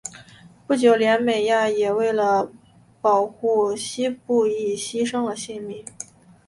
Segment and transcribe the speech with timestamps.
[0.65, 2.51] 不久连美雅也为了
[3.01, 5.85] 保护希布亦牺牲了性命。